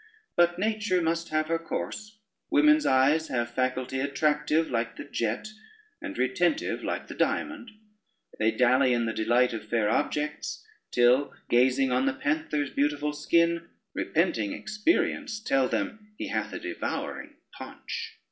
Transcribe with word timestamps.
But 0.35 0.57
nature 0.57 0.99
must 0.99 1.29
have 1.29 1.45
her 1.47 1.59
course: 1.59 2.17
women's 2.49 2.87
eyes 2.87 3.27
have 3.27 3.51
faculty 3.53 3.99
attractive 3.99 4.71
like 4.71 4.95
the 4.95 5.03
jet, 5.03 5.49
and 6.01 6.17
retentive 6.17 6.83
like 6.83 7.05
the 7.07 7.13
diamond: 7.13 7.69
they 8.39 8.49
dally 8.49 8.93
in 8.93 9.05
the 9.05 9.13
delight 9.13 9.53
of 9.53 9.69
fair 9.69 9.91
objects, 9.91 10.65
till 10.89 11.35
gazing 11.49 11.91
on 11.91 12.07
the 12.07 12.13
panther's 12.15 12.71
beautiful 12.71 13.13
skin, 13.13 13.67
repenting 13.93 14.53
experience 14.53 15.39
tell 15.39 15.69
them 15.69 16.07
he 16.17 16.29
hath 16.29 16.51
a 16.51 16.57
devouring 16.59 17.35
paunch." 17.53 18.17